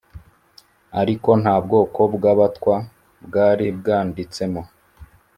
[1.01, 2.75] ariko nta bwoko bw’Abatwa
[3.25, 4.61] bwari bwanditsemo